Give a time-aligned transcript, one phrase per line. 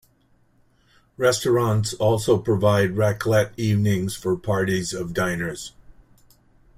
[1.15, 5.73] Restaurants also provide raclette evenings for parties of diners.